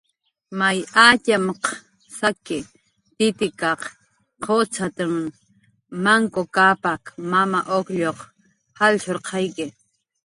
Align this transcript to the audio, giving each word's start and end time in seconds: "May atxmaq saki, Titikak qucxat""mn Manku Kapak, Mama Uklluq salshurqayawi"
"May 0.59 0.77
atxmaq 1.07 1.63
saki, 2.17 2.59
Titikak 3.15 3.81
qucxat""mn 4.43 5.25
Manku 6.03 6.43
Kapak, 6.55 7.03
Mama 7.31 7.59
Uklluq 7.77 8.19
salshurqayawi" 8.77 9.65